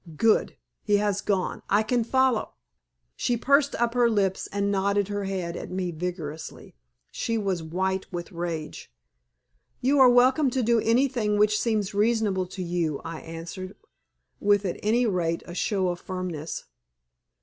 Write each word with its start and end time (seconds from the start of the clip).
Good! 0.17 0.57
he 0.81 0.97
has 0.97 1.21
gone. 1.21 1.61
I 1.69 1.83
can 1.83 2.03
follow." 2.03 2.53
She 3.15 3.37
pursed 3.37 3.75
up 3.75 3.93
her 3.93 4.09
lips 4.09 4.47
and 4.51 4.71
nodded 4.71 5.09
her 5.09 5.25
head 5.25 5.55
at 5.55 5.69
me 5.69 5.91
vigorously. 5.91 6.73
She 7.11 7.37
was 7.37 7.61
white 7.61 8.11
with 8.11 8.31
rage. 8.31 8.91
"You 9.79 9.99
are 9.99 10.09
welcome 10.09 10.49
to 10.49 10.63
do 10.63 10.79
anything 10.79 11.37
which 11.37 11.59
seems 11.59 11.93
reasonable 11.93 12.47
to 12.47 12.63
you," 12.63 12.99
I 13.05 13.19
answered, 13.21 13.75
with 14.39 14.65
at 14.65 14.79
any 14.81 15.05
rate 15.05 15.43
a 15.45 15.53
show 15.53 15.89
of 15.89 15.99
firmness. 15.99 16.63